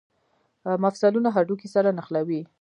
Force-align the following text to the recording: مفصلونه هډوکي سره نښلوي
مفصلونه 0.83 1.29
هډوکي 1.35 1.67
سره 1.75 1.89
نښلوي 1.97 2.41